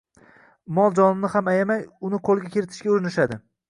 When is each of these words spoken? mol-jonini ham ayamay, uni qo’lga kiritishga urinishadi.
mol-jonini 0.77 1.31
ham 1.35 1.53
ayamay, 1.53 1.87
uni 2.11 2.25
qo’lga 2.31 2.55
kiritishga 2.57 2.95
urinishadi. 2.99 3.45